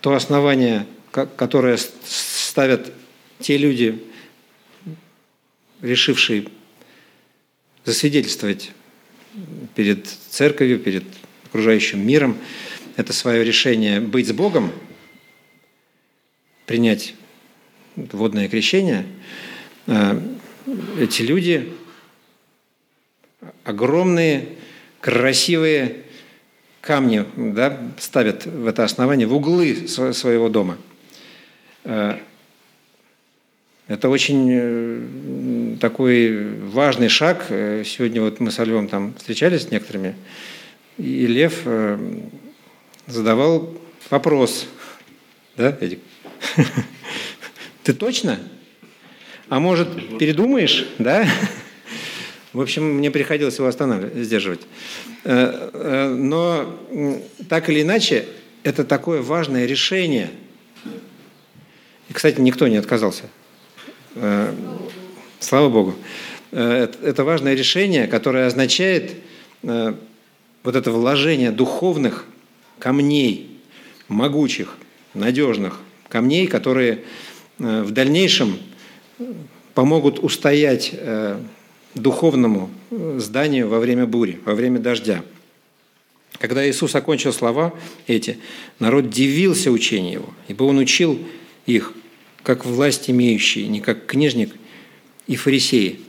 [0.00, 2.90] то основание, которое ставят
[3.38, 4.02] те люди,
[5.82, 6.46] решившие
[7.84, 8.70] засвидетельствовать
[9.74, 11.04] перед церковью, перед
[11.44, 12.38] окружающим миром,
[12.96, 14.72] это свое решение быть с Богом,
[16.64, 17.14] принять
[17.94, 19.04] водное крещение,
[19.86, 20.18] э,
[20.98, 21.74] эти люди
[23.64, 24.48] огромные,
[25.00, 26.02] красивые
[26.80, 30.76] камни да, ставят в это основание, в углы своего дома.
[31.84, 32.16] Э,
[33.88, 37.46] это очень э, такой важный шаг.
[37.48, 40.14] Э, сегодня вот мы с Львом там встречались с некоторыми,
[40.98, 41.62] и Лев
[43.06, 43.74] задавал
[44.10, 44.66] вопрос.
[45.56, 46.00] Да, Эдик?
[47.82, 48.38] Ты точно?
[49.48, 51.26] А может, передумаешь, да?
[52.52, 54.60] В общем, мне приходилось его останавливать, сдерживать.
[55.24, 56.78] Э, э, но
[57.48, 58.26] так или иначе,
[58.62, 60.30] это такое важное решение.
[62.10, 63.24] И, кстати, никто не отказался.
[64.16, 64.54] Э,
[65.40, 65.94] слава Богу.
[66.50, 69.14] Это важное решение, которое означает
[69.62, 72.26] вот это вложение духовных
[72.78, 73.58] камней,
[74.08, 74.76] могучих,
[75.14, 75.80] надежных
[76.10, 77.04] камней, которые
[77.56, 78.58] в дальнейшем
[79.72, 80.94] помогут устоять
[81.94, 85.22] духовному зданию во время бури, во время дождя.
[86.38, 87.72] Когда Иисус окончил слова
[88.06, 88.38] эти,
[88.78, 91.18] народ дивился учению его, ибо он учил
[91.66, 91.92] их,
[92.42, 94.54] как власть имеющие, не как книжник
[95.26, 96.00] и фарисеи.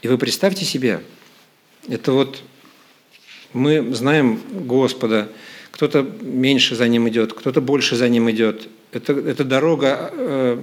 [0.00, 1.02] И вы представьте себе,
[1.88, 2.42] это вот
[3.52, 5.28] мы знаем Господа,
[5.70, 8.68] кто-то меньше за ним идет, кто-то больше за ним идет.
[8.92, 10.62] Это, это дорога э,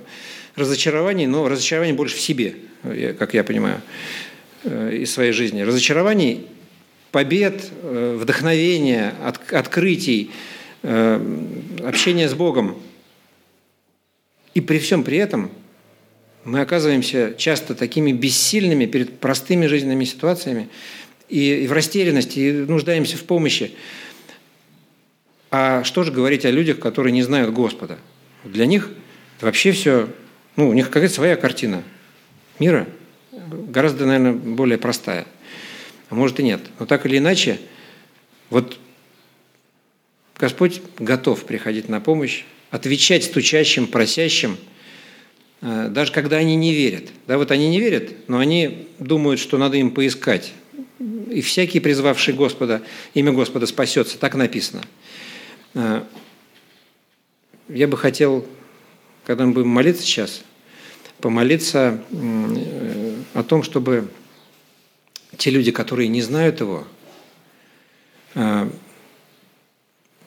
[0.55, 2.55] разочарований, но разочарований больше в себе,
[3.17, 4.28] как я понимаю, э,
[4.69, 5.61] из своей жизни.
[5.61, 6.47] Разочарований
[7.11, 9.13] побед, э, вдохновения,
[9.51, 10.31] открытий,
[10.83, 11.19] э,
[11.83, 12.77] общения с Богом.
[14.53, 15.51] И при всем при этом
[16.43, 20.69] мы оказываемся часто такими бессильными перед простыми жизненными ситуациями
[21.27, 23.73] и в растерянности, и нуждаемся в помощи.
[25.51, 27.97] А что же говорить о людях, которые не знают Господа?
[28.43, 28.89] Для них
[29.41, 30.09] вообще все,
[30.55, 31.83] ну, у них какая-то своя картина
[32.59, 32.87] мира,
[33.47, 35.25] гораздо, наверное, более простая–
[36.09, 36.61] а может и нет.
[36.79, 37.59] Но так или иначе,
[38.49, 38.77] вот
[40.37, 44.57] Господь готов приходить на помощь, отвечать стучащим, просящим,
[45.61, 47.09] э, даже когда они не верят.
[47.27, 50.53] Да, вот они не верят, но они думают, что надо им поискать.
[51.29, 52.81] И всякий, призвавший Господа,
[53.13, 54.17] имя Господа спасется.
[54.17, 54.81] Так написано.
[55.75, 56.03] Э,
[57.67, 58.47] я бы хотел,
[59.25, 60.41] когда мы будем молиться сейчас,
[61.21, 64.09] помолиться э, о том, чтобы
[65.37, 66.85] те люди, которые не знают его,
[68.35, 68.69] э,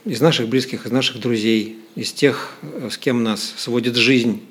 [0.05, 2.55] из наших близких, из наших друзей, из тех,
[2.91, 4.43] с кем нас сводит жизнь,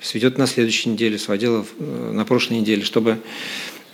[0.00, 3.18] сведет на следующей неделе, сводила э, на прошлой неделе, чтобы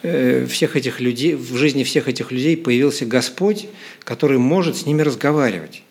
[0.02, 3.68] э, всех этих людей, в жизни всех этих людей появился Господь,
[4.00, 5.82] который может с ними разговаривать,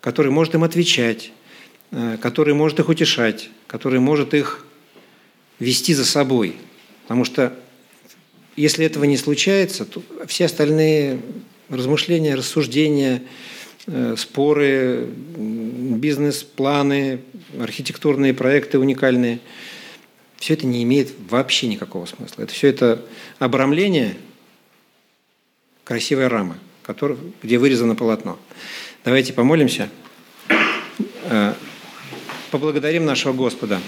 [0.00, 1.32] который может им отвечать,
[2.20, 4.66] который может их утешать, который может их
[5.58, 6.56] вести за собой.
[7.02, 7.52] Потому что
[8.56, 11.20] если этого не случается, то все остальные
[11.68, 13.22] размышления, рассуждения,
[13.86, 17.20] э, споры, бизнес-планы,
[17.60, 19.40] архитектурные проекты уникальные,
[20.38, 22.42] все это не имеет вообще никакого смысла.
[22.42, 23.02] Это все это
[23.38, 24.16] обрамление
[26.28, 28.38] рамы, который, где вырезано полотно.
[29.04, 29.88] Давайте помолимся,
[30.48, 31.54] э,
[32.50, 33.80] поблагодарим нашего Господа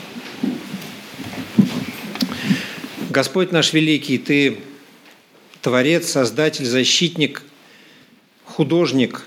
[3.09, 4.59] Господь наш великий, Ты
[5.63, 7.43] Творец, Создатель, Защитник,
[8.45, 9.25] художник,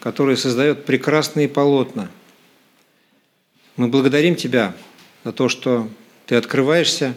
[0.00, 2.10] который создает прекрасные полотна.
[3.76, 4.74] Мы благодарим Тебя
[5.22, 5.88] за то, что
[6.26, 7.14] Ты открываешься,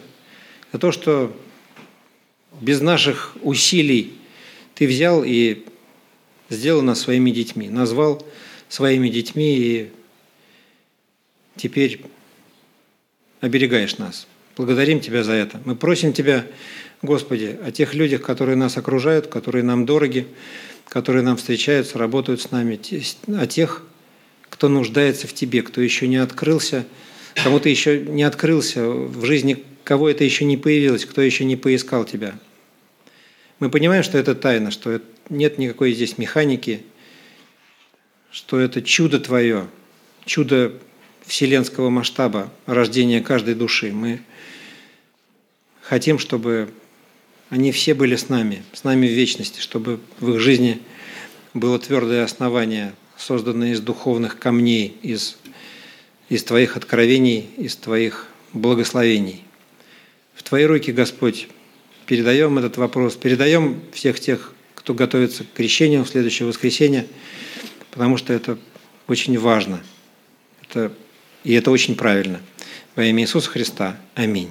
[0.71, 1.35] за то, что
[2.61, 4.13] без наших усилий
[4.75, 5.65] Ты взял и
[6.49, 8.23] сделал нас своими детьми, назвал
[8.69, 9.91] своими детьми и
[11.55, 12.05] теперь
[13.41, 14.27] оберегаешь нас–
[14.57, 15.59] Благодарим Тебя за это.
[15.65, 16.45] Мы просим Тебя,
[17.01, 20.27] Господи, о тех людях, которые нас окружают, которые нам дороги,
[20.87, 22.79] которые нам встречаются, работают с нами,
[23.37, 23.83] о тех,
[24.49, 26.85] кто нуждается в Тебе, кто еще не открылся,
[27.43, 31.57] кому ты еще не открылся в жизни, кого это еще не появилось, кто еще не
[31.57, 32.39] поискал Тебя.
[33.59, 36.83] Мы понимаем, что это тайна, что нет никакой здесь механики,
[38.31, 39.67] что это чудо Твое,
[40.25, 40.73] чудо
[41.25, 43.91] вселенского масштаба рождения каждой души.
[43.91, 44.21] Мы
[45.87, 46.69] хотим, чтобы
[47.49, 50.81] они все были с нами, с нами в вечности, чтобы в их жизни
[51.53, 55.37] было твердое основание, созданное из духовных камней, из,
[56.27, 59.43] из Твоих откровений, из Твоих благословений.
[60.33, 61.47] В Твои руки, Господь,
[62.07, 67.07] передаем этот вопрос, передаем всех тех, кто готовится к крещению в следующее воскресенье,
[67.91, 68.57] потому что это
[69.07, 69.81] очень важно.
[70.63, 70.91] Это,
[71.43, 72.41] и это очень правильно.
[72.95, 73.97] Во имя Иисуса Христа.
[74.15, 74.49] Аминь.